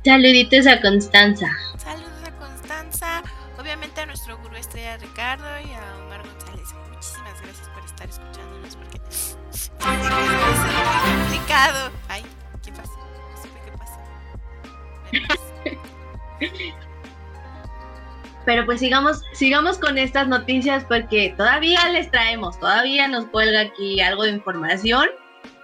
[0.04, 1.48] Saluditos a Constanza.
[1.76, 3.22] saludos a Constanza,
[3.58, 5.87] obviamente a nuestro gurú estrella Ricardo y a
[12.08, 12.22] Ay,
[12.64, 12.92] ¿qué pasa?
[15.10, 15.48] Qué pasa.
[18.44, 24.00] Pero pues sigamos, sigamos con estas noticias porque todavía les traemos, todavía nos cuelga aquí
[24.00, 25.08] algo de información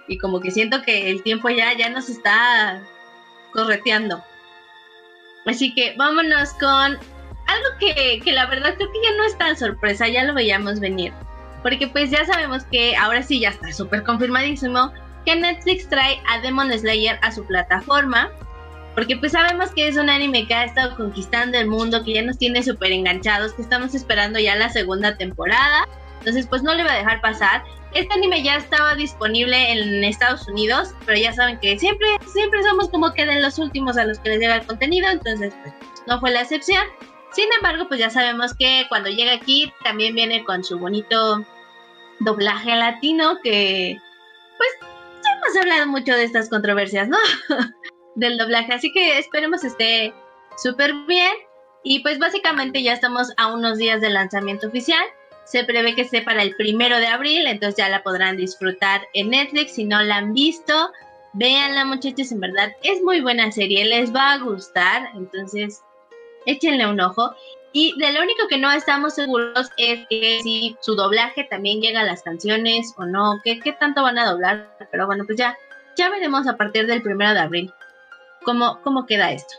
[0.07, 2.81] y como que siento que el tiempo ya, ya nos está
[3.53, 4.23] correteando.
[5.45, 9.57] Así que vámonos con algo que, que la verdad creo que ya no es tan
[9.57, 11.13] sorpresa, ya lo veíamos venir.
[11.63, 14.91] Porque pues ya sabemos que ahora sí ya está súper confirmadísimo
[15.25, 18.31] que Netflix trae a Demon Slayer a su plataforma.
[18.93, 22.21] Porque pues sabemos que es un anime que ha estado conquistando el mundo, que ya
[22.21, 25.87] nos tiene súper enganchados, que estamos esperando ya la segunda temporada.
[26.19, 27.63] Entonces pues no le va a dejar pasar.
[27.93, 32.89] Este anime ya estaba disponible en Estados Unidos, pero ya saben que siempre, siempre somos
[32.89, 35.73] como que de los últimos a los que les llega el contenido, entonces pues
[36.07, 36.83] no fue la excepción.
[37.31, 41.45] Sin embargo, pues ya sabemos que cuando llega aquí también viene con su bonito
[42.19, 43.97] doblaje latino que
[44.57, 44.69] pues
[45.45, 47.17] hemos hablado mucho de estas controversias, ¿no?
[48.15, 50.13] Del doblaje, así que esperemos esté
[50.57, 51.33] súper bien
[51.83, 55.03] y pues básicamente ya estamos a unos días del lanzamiento oficial.
[55.45, 59.29] Se prevé que esté para el primero de abril, entonces ya la podrán disfrutar en
[59.29, 59.73] Netflix.
[59.73, 60.91] Si no la han visto,
[61.33, 65.83] véanla muchachos, en verdad es muy buena serie, les va a gustar, entonces
[66.45, 67.35] échenle un ojo.
[67.77, 71.99] Y de lo único que no estamos seguros es que si su doblaje también llega
[71.99, 75.57] a las canciones o no, qué, qué tanto van a doblar, pero bueno, pues ya,
[75.97, 77.73] ya veremos a partir del primero de abril
[78.45, 79.55] cómo, cómo queda esto.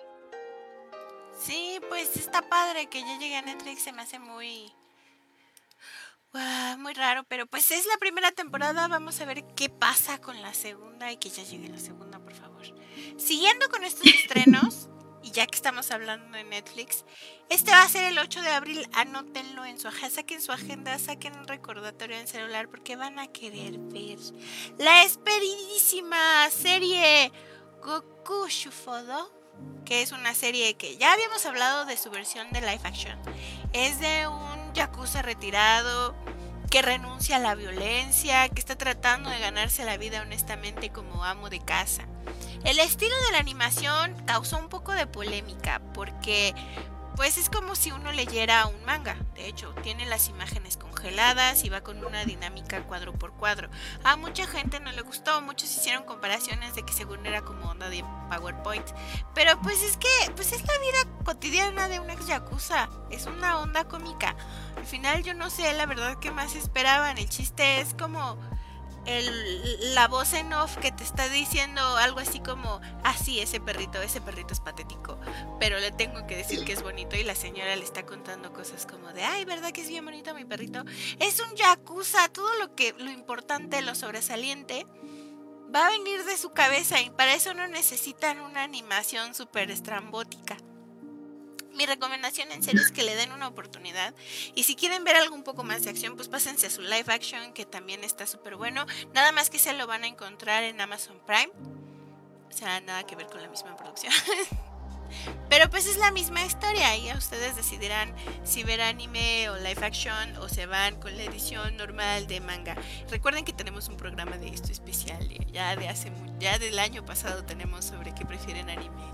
[1.39, 4.73] Sí, pues está padre que ya llegue a Netflix, se me hace muy...
[6.79, 10.55] Muy raro, pero pues es la primera temporada, vamos a ver qué pasa con la
[10.55, 12.65] segunda y que ya llegue la segunda, por favor.
[13.19, 14.89] Siguiendo con estos estrenos,
[15.37, 17.05] ya que estamos hablando de Netflix,
[17.51, 20.99] este va a ser el 8 de abril, anótenlo en su agenda, saquen su agenda,
[20.99, 24.19] saquen un recordatorio en celular porque van a querer ver
[24.79, 27.31] la esperidísima serie
[27.83, 29.31] Goku Shufodo,
[29.85, 33.21] que es una serie que ya habíamos hablado de su versión de live action.
[33.75, 36.17] Es de un yakuza retirado
[36.71, 41.51] que renuncia a la violencia, que está tratando de ganarse la vida honestamente como amo
[41.51, 42.09] de casa.
[42.65, 46.55] El estilo de la animación causó un poco de polémica porque
[47.17, 49.17] pues es como si uno leyera un manga.
[49.35, 53.71] De hecho, tiene las imágenes congeladas y va con una dinámica cuadro por cuadro.
[54.05, 57.89] A mucha gente no le gustó, muchos hicieron comparaciones de que según era como onda
[57.89, 58.87] de PowerPoint.
[59.35, 62.91] Pero pues es que pues es la vida cotidiana de un ex yakuza.
[63.11, 64.37] Es una onda cómica.
[64.77, 67.17] Al final yo no sé la verdad qué más esperaban.
[67.17, 68.39] El chiste es como
[69.07, 74.01] el, la voz en off que te está diciendo algo así como, ah, ese perrito,
[74.01, 75.19] ese perrito es patético,
[75.59, 78.87] pero le tengo que decir que es bonito y la señora le está contando cosas
[78.87, 80.85] como de, ay, ¿verdad que es bien bonito mi perrito?
[81.19, 84.87] Es un yakuza, todo lo que, lo importante, lo sobresaliente,
[85.75, 90.57] va a venir de su cabeza y para eso no necesitan una animación súper estrambótica
[91.77, 94.15] mi recomendación en serio es que le den una oportunidad.
[94.55, 97.05] Y si quieren ver algo un poco más de acción, pues pásense a su live
[97.09, 98.87] action, que también está súper bueno.
[99.15, 101.51] Nada más que se lo van a encontrar en Amazon Prime.
[102.49, 104.13] O sea, nada que ver con la misma producción.
[105.49, 108.13] Pero pues es la misma historia y ustedes decidirán
[108.45, 112.77] si ver anime o live action o se van con la edición normal de manga.
[113.09, 116.11] Recuerden que tenemos un programa de esto especial, ya de hace
[116.41, 119.05] ya del año pasado tenemos sobre qué prefieren anime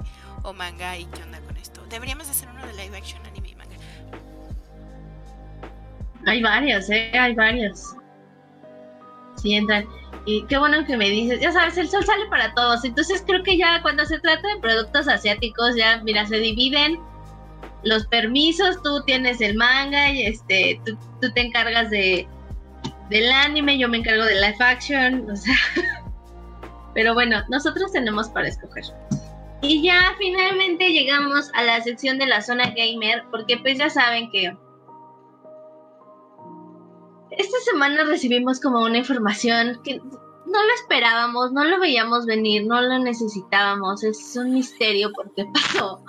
[0.43, 1.83] o manga y qué onda con esto.
[1.89, 3.77] Deberíamos hacer uno de live action anime y manga.
[6.27, 7.13] Hay varios, ¿eh?
[7.19, 7.95] Hay varios.
[9.37, 9.87] Sí, entran.
[10.25, 12.85] Y qué bueno que me dices, ya sabes, el sol sale para todos.
[12.85, 17.01] Entonces creo que ya cuando se trata de productos asiáticos, ya, mira, se dividen
[17.83, 22.29] los permisos, tú tienes el manga y este, tú, tú te encargas de
[23.11, 25.55] del anime, yo me encargo de live action, o sea.
[26.95, 28.85] Pero bueno, nosotros tenemos para escoger.
[29.63, 34.31] Y ya finalmente llegamos a la sección de la zona gamer, porque pues ya saben
[34.31, 34.57] que
[37.31, 42.83] esta semana recibimos como una información que no lo esperábamos, no lo veíamos venir, no
[42.83, 46.05] lo necesitábamos, es un misterio porque pasó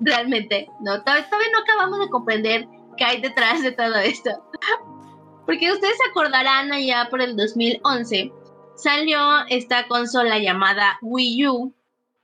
[0.00, 4.30] realmente, no, todavía no acabamos de comprender qué hay detrás de todo esto.
[5.46, 8.32] Porque ustedes se acordarán allá por el 2011,
[8.76, 9.18] salió
[9.50, 11.74] esta consola llamada Wii U,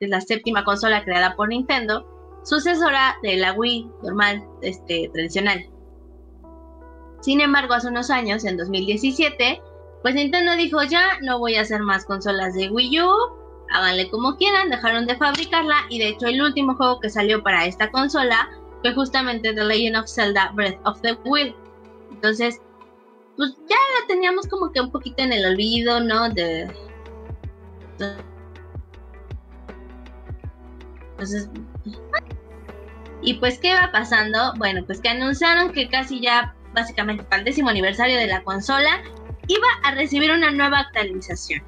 [0.01, 2.07] es la séptima consola creada por Nintendo,
[2.43, 5.63] sucesora de la Wii normal, este, tradicional.
[7.21, 9.61] Sin embargo, hace unos años, en 2017,
[10.01, 13.11] pues Nintendo dijo ya no voy a hacer más consolas de Wii U,
[13.71, 17.67] háganle como quieran, dejaron de fabricarla y de hecho el último juego que salió para
[17.67, 18.49] esta consola
[18.81, 21.55] fue justamente The Legend of Zelda Breath of the Wild.
[22.11, 22.59] Entonces,
[23.37, 26.31] pues ya la teníamos como que un poquito en el olvido, ¿no?
[26.31, 26.67] de
[33.23, 34.55] y pues, ¿qué va pasando?
[34.57, 39.03] Bueno, pues que anunciaron que casi ya, básicamente para el décimo aniversario de la consola,
[39.47, 41.63] iba a recibir una nueva actualización.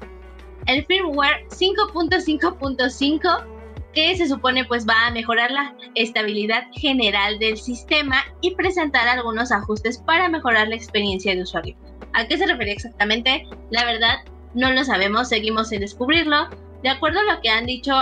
[0.65, 3.45] El firmware 5.5.5
[3.93, 9.51] que se supone pues va a mejorar la estabilidad general del sistema y presentar algunos
[9.51, 11.75] ajustes para mejorar la experiencia de usuario.
[12.13, 13.47] ¿A qué se refería exactamente?
[13.69, 14.19] La verdad
[14.53, 16.49] no lo sabemos, seguimos sin descubrirlo.
[16.81, 17.93] De acuerdo a lo que han dicho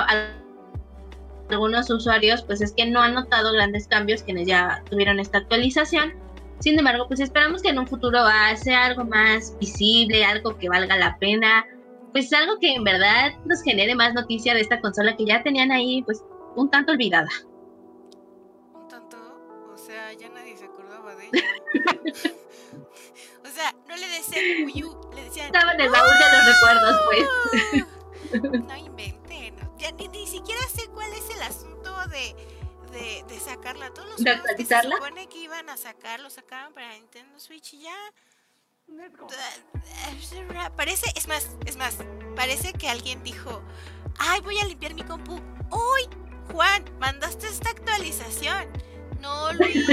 [1.51, 6.13] algunos usuarios, pues es que no han notado grandes cambios quienes ya tuvieron esta actualización.
[6.59, 8.19] Sin embargo, pues esperamos que en un futuro
[8.55, 11.65] sea algo más visible, algo que valga la pena,
[12.11, 15.71] pues algo que en verdad nos genere más noticia de esta consola que ya tenían
[15.71, 16.23] ahí, pues
[16.55, 17.29] un tanto olvidada.
[18.73, 19.17] Un tanto,
[19.73, 21.43] o sea, ya nadie se acordaba de ella.
[23.43, 25.45] o sea, no le decían Wii U, le decían.
[25.47, 27.85] Estaba en el baúl de los recuerdos, pues.
[28.31, 29.20] No inventen,
[32.11, 32.35] de,
[33.27, 33.91] de, sacarla.
[33.93, 34.95] Todos los ¿De actualizarla?
[34.95, 37.95] se supone que iban a sacar, lo sacaban para Nintendo Switch y ya.
[40.75, 41.97] Parece, es más, es más,
[42.35, 43.63] parece que alguien dijo,
[44.19, 45.35] ay, voy a limpiar mi compu.
[45.69, 46.09] ¡Uy!
[46.51, 48.67] Juan, mandaste esta actualización.
[49.21, 49.85] No, Luis.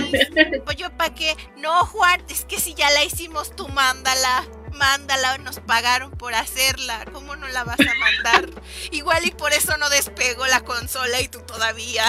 [0.65, 1.37] Pues yo, ¿para qué?
[1.59, 7.05] No, Juan, es que si ya la hicimos, tú mándala mándala, nos pagaron por hacerla,
[7.13, 8.51] ¿cómo no la vas a mandar?
[8.93, 12.05] Igual y por eso no despegó la consola y tú todavía.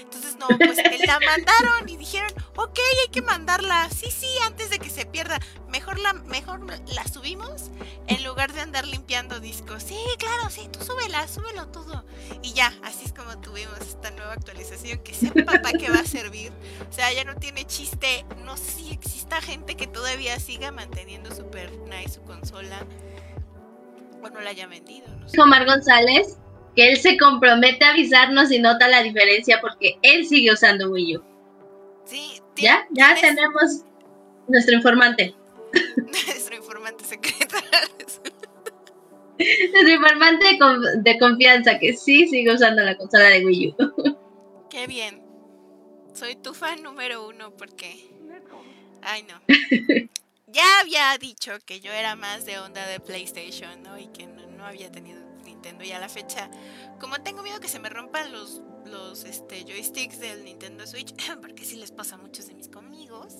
[0.00, 3.88] Entonces, no, pues la mandaron y dijeron, ok, hay que mandarla.
[3.90, 5.38] Sí, sí, antes de que se pierda.
[5.68, 7.70] Mejor la, mejor la subimos
[8.06, 9.82] en lugar de andar limpiando discos.
[9.82, 12.04] Sí, claro, sí, tú súbela, súbelo todo.
[12.42, 13.71] Y ya, así es como tuvimos
[14.02, 16.50] esta nueva actualización que sepa para qué va a servir.
[16.90, 18.24] O sea, ya no tiene chiste.
[18.44, 22.84] No sé si exista gente que todavía siga manteniendo super nice su consola.
[24.20, 25.06] O no la haya vendido.
[25.08, 25.40] No sé.
[25.40, 26.36] Omar González
[26.74, 31.18] que él se compromete a avisarnos si nota la diferencia porque él sigue usando Wii
[31.18, 31.22] U.
[32.04, 32.86] Sí, ¿Ya?
[32.90, 33.82] Ya tenemos
[34.48, 35.34] nuestro informante.
[35.96, 37.56] Nuestro informante secreto.
[39.72, 40.58] Nuestro informante
[41.02, 44.16] de, confianza que sí sigue usando la consola de Wii U.
[44.70, 45.22] Qué bien.
[46.14, 48.10] Soy tu fan número uno porque...
[49.02, 49.40] Ay, no.
[50.52, 53.98] Ya había dicho que yo era más de onda de PlayStation, ¿no?
[53.98, 55.82] Y que no, había tenido Nintendo.
[55.82, 56.50] Y a la fecha,
[57.00, 61.64] como tengo miedo que se me rompan los, los este, joysticks del Nintendo Switch, porque
[61.64, 63.36] sí les pasa a muchos de mis amigos.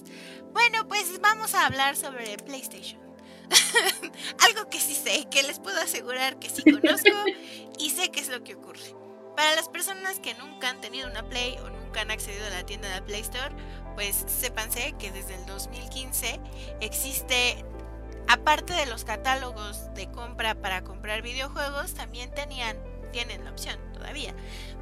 [0.55, 3.12] Bueno, pues vamos a hablar sobre PlayStation.
[4.39, 7.11] Algo que sí sé, que les puedo asegurar que sí conozco
[7.79, 8.95] y sé qué es lo que ocurre.
[9.37, 12.67] Para las personas que nunca han tenido una Play o nunca han accedido a la
[12.67, 13.55] tienda de Play Store,
[13.95, 16.41] pues sépanse que desde el 2015
[16.81, 17.65] existe,
[18.29, 22.77] aparte de los catálogos de compra para comprar videojuegos, también tenían,
[23.11, 24.35] tienen la opción todavía,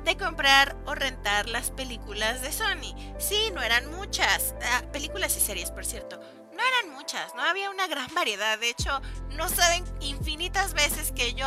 [0.05, 2.95] de comprar o rentar las películas de Sony.
[3.19, 6.21] Sí, no eran muchas, ah, películas y series, por cierto.
[6.61, 8.59] No eran muchas, no había una gran variedad.
[8.59, 11.47] De hecho, no saben infinitas veces que yo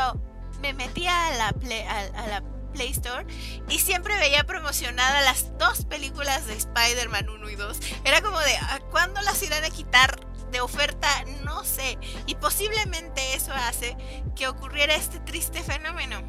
[0.59, 3.23] me metía a la, a la Play Store
[3.69, 7.79] y siempre veía promocionada las dos películas de Spider-Man 1 y 2.
[8.05, 10.19] Era como de, ¿a cuándo las irán a quitar
[10.51, 11.07] de oferta?
[11.43, 11.99] No sé.
[12.25, 13.95] Y posiblemente eso hace
[14.35, 16.23] que ocurriera este triste fenómeno.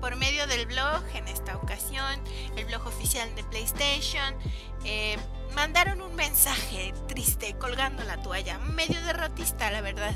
[0.00, 2.22] Por medio del blog, en esta ocasión,
[2.56, 4.34] el blog oficial de PlayStation,
[4.84, 5.16] eh,
[5.54, 10.14] mandaron un mensaje triste colgando la toalla, medio derrotista la verdad.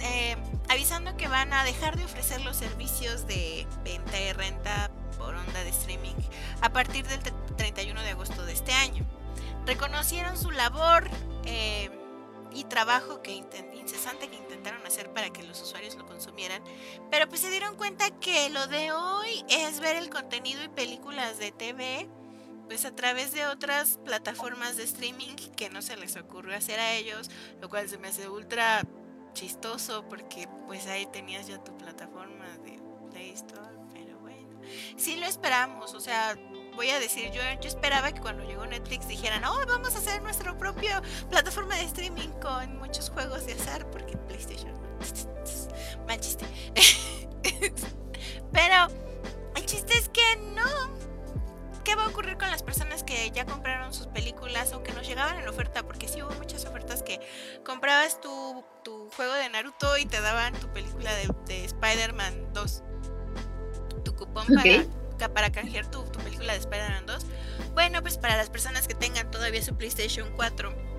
[0.00, 0.36] Eh,
[0.68, 5.64] avisando que van a dejar de ofrecer los servicios de venta y renta por onda
[5.64, 6.14] de streaming
[6.60, 7.20] a partir del
[7.56, 9.04] 31 de agosto de este año.
[9.66, 11.08] Reconocieron su labor
[11.44, 11.90] eh,
[12.52, 16.62] y trabajo que incesante que intentaron hacer para que los usuarios lo consumieran,
[17.10, 21.38] pero pues se dieron cuenta que lo de hoy es ver el contenido y películas
[21.38, 22.08] de TV
[22.68, 26.92] pues a través de otras plataformas de streaming que no se les ocurrió hacer a
[26.92, 27.30] ellos,
[27.62, 28.84] lo cual se me hace ultra
[29.32, 32.78] chistoso porque pues ahí tenías ya tu plataforma de
[33.10, 34.60] Play Store, pero bueno,
[34.98, 36.36] sí lo esperamos, o sea,
[36.76, 40.20] voy a decir, yo, yo esperaba que cuando llegó Netflix dijeran, oh, vamos a hacer
[40.22, 44.74] nuestra propia plataforma de streaming con muchos juegos de azar, porque PlayStation,
[46.06, 46.44] mal chiste.
[48.52, 48.88] pero
[49.56, 50.97] el chiste es que no,
[51.88, 55.08] ¿qué va a ocurrir con las personas que ya compraron sus películas o que nos
[55.08, 55.84] llegaban en oferta?
[55.84, 57.18] Porque sí hubo muchas ofertas que
[57.64, 58.62] comprabas tu,
[59.16, 62.82] juego de Naruto y te daban tu película de, Spider-Man 2.
[64.04, 67.26] Tu cupón para, para canjear tu, tu película de Spider-Man 2.
[67.72, 70.97] Bueno, pues para las personas que tengan todavía su PlayStation 4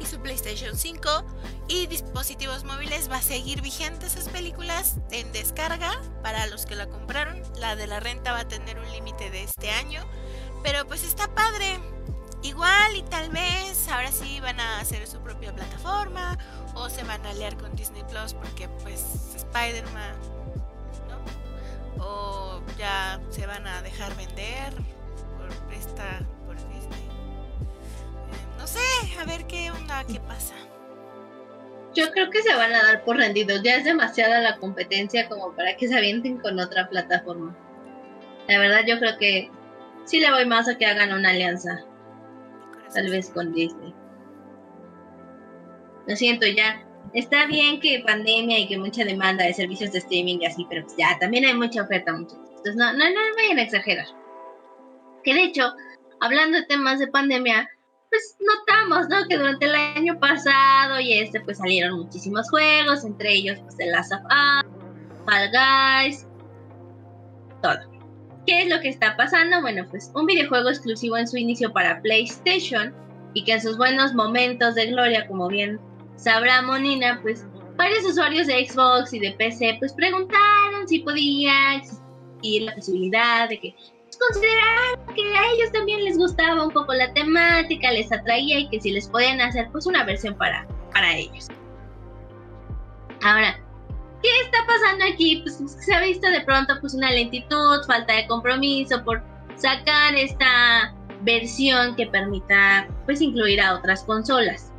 [0.00, 1.24] y su PlayStation 5
[1.68, 6.88] y dispositivos móviles va a seguir vigentes esas películas en descarga para los que la
[6.88, 7.42] compraron.
[7.56, 10.04] La de la renta va a tener un límite de este año,
[10.62, 11.78] pero pues está padre.
[12.42, 16.38] Igual y tal vez ahora sí van a hacer su propia plataforma
[16.74, 19.02] o se van a aliar con Disney Plus porque pues
[19.34, 20.14] Spider-Man,
[21.08, 22.04] ¿no?
[22.04, 24.72] O ya se van a dejar vender
[25.36, 26.20] por esta
[28.68, 30.54] sé, a ver qué onda, qué pasa.
[31.94, 33.62] Yo creo que se van a dar por rendidos.
[33.62, 37.56] Ya es demasiada la competencia como para que se avienten con otra plataforma.
[38.46, 39.50] La verdad, yo creo que
[40.04, 41.84] sí le voy más a que hagan una alianza.
[42.94, 43.94] Tal vez con Disney.
[46.06, 46.84] Lo siento, ya.
[47.14, 50.82] Está bien que pandemia y que mucha demanda de servicios de streaming y así, pero
[50.82, 52.12] pues ya también hay mucha oferta.
[52.12, 54.06] Entonces, no, no, no vayan a exagerar.
[55.24, 55.72] Que de hecho,
[56.20, 57.68] hablando de temas de pandemia,
[58.10, 59.26] pues notamos, ¿no?
[59.28, 63.86] Que durante el año pasado y este, pues salieron muchísimos juegos, entre ellos, pues, The
[63.86, 64.70] Last of Us,
[65.24, 66.26] Fall Guys,
[67.62, 67.78] todo.
[68.46, 69.60] ¿Qué es lo que está pasando?
[69.60, 72.94] Bueno, pues un videojuego exclusivo en su inicio para PlayStation
[73.34, 75.78] y que en sus buenos momentos de gloria, como bien
[76.16, 77.44] sabrá Monina, pues
[77.76, 83.60] varios usuarios de Xbox y de PC pues preguntaron si podía existir la posibilidad de
[83.60, 83.74] que
[84.18, 88.80] consideraron que a ellos también les gustaba un poco la temática, les atraía y que
[88.80, 91.48] si les podían hacer pues una versión para, para ellos.
[93.22, 93.58] Ahora,
[94.22, 95.42] ¿qué está pasando aquí?
[95.42, 99.22] Pues se ha visto de pronto pues una lentitud, falta de compromiso por
[99.56, 104.72] sacar esta versión que permita pues incluir a otras consolas.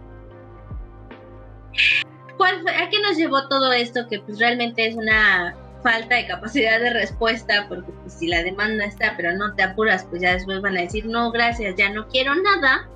[2.38, 4.08] ¿Cuál ¿A qué nos llevó todo esto?
[4.10, 8.86] Que pues realmente es una falta de capacidad de respuesta, porque pues, si la demanda
[8.86, 12.08] está, pero no te apuras, pues ya después van a decir, no, gracias, ya no
[12.08, 12.90] quiero nada,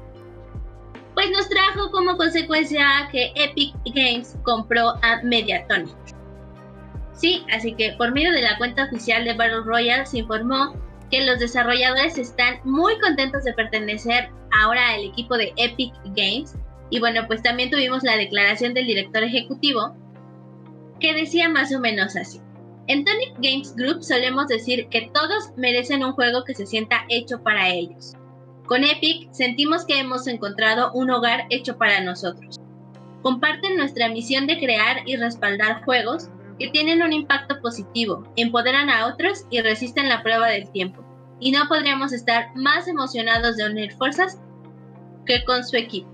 [1.13, 5.95] pues nos trajo como consecuencia que Epic Games compró a Mediatonic.
[7.13, 10.73] Sí, así que por medio de la cuenta oficial de Battle Royale se informó
[11.11, 16.55] que los desarrolladores están muy contentos de pertenecer ahora al equipo de Epic Games
[16.89, 19.95] Y bueno, pues también tuvimos la declaración del director ejecutivo
[20.99, 22.39] que decía más o menos así.
[22.87, 27.41] En Tonic Games Group solemos decir que todos merecen un juego que se sienta hecho
[27.41, 28.13] para ellos.
[28.65, 32.59] Con Epic sentimos que hemos encontrado un hogar hecho para nosotros.
[33.21, 36.29] Comparten nuestra misión de crear y respaldar juegos
[36.59, 41.05] que tienen un impacto positivo, empoderan a otros y resisten la prueba del tiempo.
[41.39, 44.39] Y no podríamos estar más emocionados de unir fuerzas
[45.25, 46.09] que con su equipo.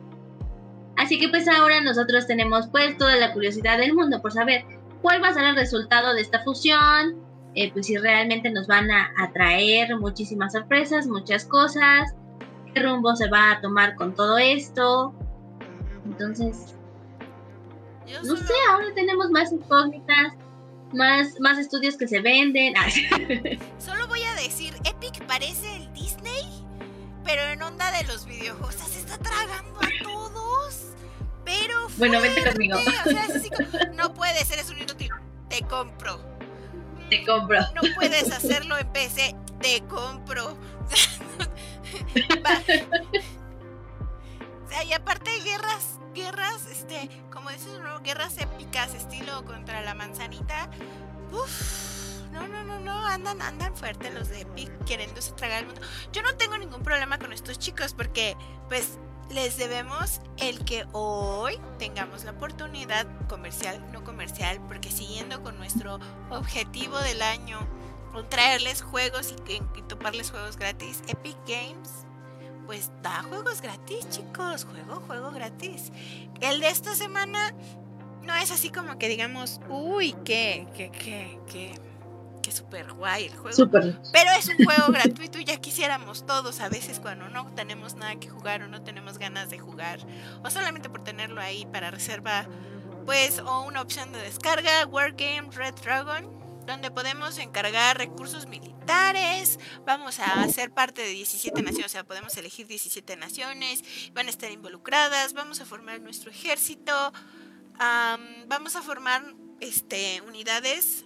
[0.97, 4.65] Así que pues ahora nosotros tenemos pues toda la curiosidad del mundo por saber
[5.01, 7.15] cuál va a ser el resultado de esta fusión,
[7.55, 12.13] eh, pues si realmente nos van a, atraer muchísimas sorpresas, muchas cosas,
[12.73, 15.13] qué rumbo se va a tomar con todo esto.
[16.05, 16.75] Entonces,
[18.23, 20.33] no sé, ahora tenemos más incógnitas,
[20.93, 22.73] más, más estudios que se venden.
[23.79, 26.43] Solo voy a decir, Epic parece el Disney,
[27.25, 28.75] pero en onda de los videojuegos.
[28.75, 30.93] se está tragando a todos.
[31.49, 32.77] Pero bueno, vente conmigo.
[33.95, 35.09] no puedes, eres un inútil.
[35.49, 36.23] Te compro.
[37.09, 37.59] Te compro.
[37.73, 39.35] No puedes hacerlo en PC.
[39.59, 40.49] Te compro.
[44.65, 47.99] o sea, y aparte guerras, guerras, este, como dices, ¿no?
[48.01, 50.69] guerras épicas, estilo contra la manzanita.
[51.31, 55.81] Uf, no, no, no, no, andan, andan fuerte los de Epic queriéndose tragar el mundo.
[56.13, 58.37] Yo no tengo ningún problema con estos chicos porque,
[58.67, 58.99] pues,
[59.29, 65.99] les debemos el que hoy tengamos la oportunidad comercial, no comercial, porque siguiendo con nuestro
[66.29, 67.59] objetivo del año,
[68.29, 72.05] traerles juegos y, y toparles juegos gratis, Epic Games
[72.69, 74.63] pues da juegos gratis, chicos.
[74.65, 75.91] Juego, juego gratis.
[76.39, 77.55] El de esta semana
[78.21, 81.71] no es así como que digamos, uy, qué, qué, qué, qué,
[82.41, 83.69] qué super guay el juego.
[83.69, 88.15] Pero es un juego gratuito y ya quisiéramos todos a veces cuando no tenemos nada
[88.15, 89.99] que jugar o no tenemos ganas de jugar
[90.43, 92.47] o solamente por tenerlo ahí para reserva,
[93.05, 100.19] pues, o una opción de descarga, Wargame Red Dragon donde podemos encargar recursos militares, vamos
[100.19, 103.83] a ser parte de 17 naciones, o sea, podemos elegir 17 naciones,
[104.13, 107.11] van a estar involucradas, vamos a formar nuestro ejército,
[108.47, 111.05] vamos a formar este, unidades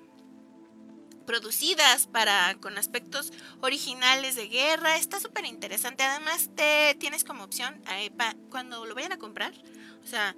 [1.25, 4.97] producidas para con aspectos originales de guerra.
[4.97, 6.03] Está súper interesante.
[6.03, 8.11] Además, te tienes como opción eh,
[8.49, 9.53] cuando lo vayan a comprar,
[10.03, 10.35] o sea,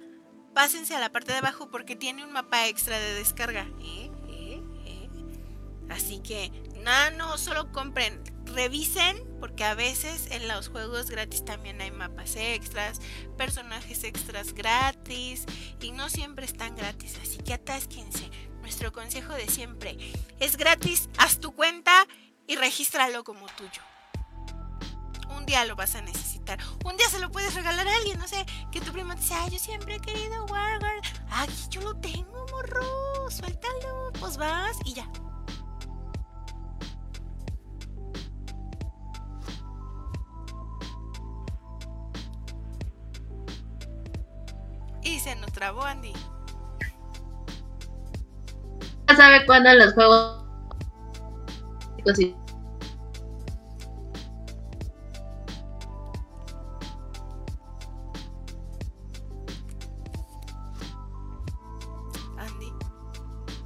[0.54, 3.66] pásense a la parte de abajo porque tiene un mapa extra de descarga.
[3.80, 4.10] ¿eh?
[5.88, 6.50] Así que
[6.82, 12.36] nada, no solo compren, revisen porque a veces en los juegos gratis también hay mapas
[12.36, 13.00] extras,
[13.36, 15.44] personajes extras gratis
[15.80, 18.30] y no siempre están gratis, así que atásquense.
[18.66, 19.96] Nuestro consejo de siempre
[20.40, 22.04] es gratis, haz tu cuenta
[22.48, 23.80] y regístralo como tuyo.
[25.36, 26.58] Un día lo vas a necesitar.
[26.84, 29.36] Un día se lo puedes regalar a alguien, no sé, que tu primo te dice,
[29.52, 31.00] yo siempre he querido Warguard.
[31.30, 35.08] Aquí yo lo tengo, morro, suéltalo, pues vas y ya,
[45.04, 46.12] Y se nos trabó Andy.
[49.14, 50.44] Sabe cuándo los juegos.
[62.38, 62.72] Andy.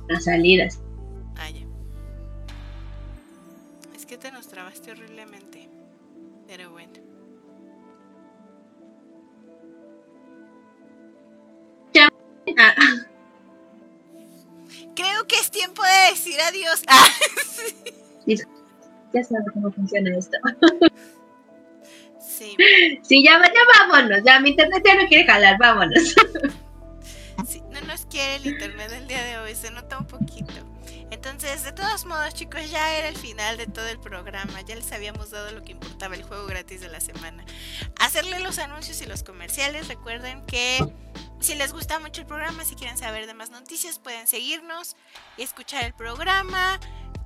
[0.09, 0.80] Las salidas.
[1.36, 1.49] Ah,
[3.95, 5.68] Es que te nos trabaste horriblemente.
[6.47, 6.93] Pero bueno.
[12.59, 13.07] Ah.
[15.61, 16.83] Tiempo de decir adiós.
[16.89, 17.07] Ah,
[19.13, 20.39] ya sabes cómo funciona esto.
[22.19, 22.57] Sí.
[23.03, 24.23] Sí, ya, ya vámonos.
[24.25, 26.15] Ya mi internet ya no quiere jalar, vámonos.
[27.47, 30.55] Sí, no nos quiere el internet el día de hoy, se nota un poquito.
[31.11, 34.63] Entonces, de todos modos, chicos, ya era el final de todo el programa.
[34.63, 37.45] Ya les habíamos dado lo que importaba, el juego gratis de la semana.
[38.01, 39.89] Hacerle los anuncios y los comerciales.
[39.89, 40.79] Recuerden que
[41.41, 44.97] si les gusta mucho el programa, si quieren saber de más noticias, pueden seguirnos
[45.36, 46.78] y escuchar el programa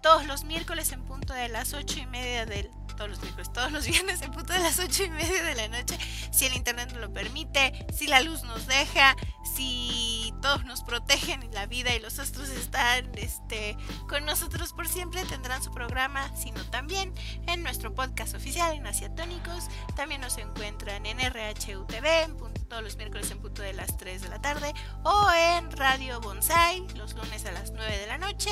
[0.03, 3.73] todos los miércoles en punto de las ocho y media del todos los miércoles, todos
[3.73, 5.99] los viernes en punto de las ocho y media de la noche,
[6.33, 9.17] si el internet nos lo permite, si la luz nos deja,
[9.55, 13.77] si todos nos protegen y la vida y los astros están este,
[14.09, 17.15] con nosotros por siempre, tendrán su programa, sino también
[17.47, 19.69] en nuestro podcast oficial en Asiatónicos.
[19.97, 22.37] También nos encuentran en RHUTV en
[22.69, 24.75] todos los miércoles en punto de las 3 de la tarde
[25.05, 28.51] o en Radio Bonsai los lunes a las 9 de la noche.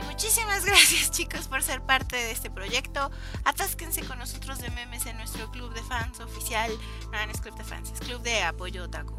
[0.00, 2.95] Y muchísimas gracias chicos por ser parte de este proyecto.
[3.44, 6.70] Atásquense con nosotros de memes en nuestro club de fans oficial.
[7.12, 9.14] No, no es club de fans, es club de apoyo otaku.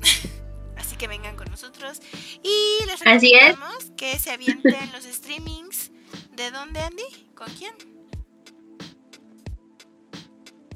[0.76, 2.00] Así que vengan con nosotros.
[2.42, 5.90] Y les recomendamos que se avienten los streamings.
[6.36, 7.32] ¿De dónde, Andy?
[7.34, 7.74] ¿Con quién?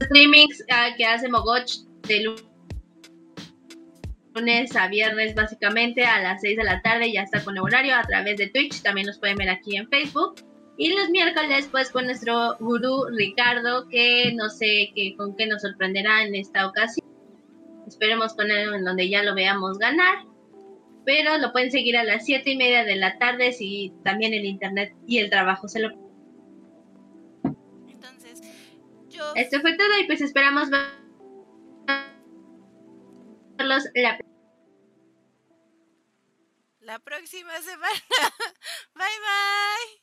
[0.02, 1.70] Streamings ah, que hace Mogoch
[2.02, 2.36] de
[4.34, 7.94] lunes a viernes básicamente a las 6 de la tarde ya está con el horario
[7.94, 10.51] a través de Twitch, también los pueden ver aquí en Facebook.
[10.82, 15.62] Y los miércoles pues con nuestro gurú Ricardo que no sé qué, con qué nos
[15.62, 17.06] sorprenderá en esta ocasión.
[17.86, 20.24] Esperemos con él en donde ya lo veamos ganar.
[21.04, 24.44] Pero lo pueden seguir a las 7 y media de la tarde si también el
[24.44, 25.90] internet y el trabajo se lo...
[27.88, 28.42] Entonces,
[29.08, 29.22] yo...
[29.36, 30.68] Esto fue todo y pues esperamos
[33.56, 33.84] verlos
[36.80, 38.02] la próxima semana.
[38.96, 40.01] Bye bye.